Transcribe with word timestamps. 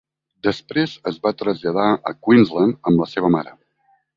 Després 0.45 0.95
es 1.11 1.19
va 1.27 1.33
traslladar 1.41 1.85
a 2.13 2.17
Queensland 2.29 2.91
amb 2.93 3.05
la 3.07 3.11
seva 3.13 3.33
mare. 3.37 3.55